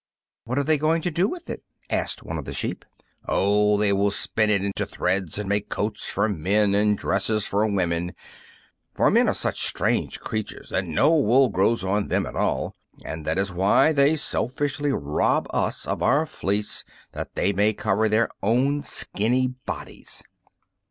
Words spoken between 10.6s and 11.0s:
that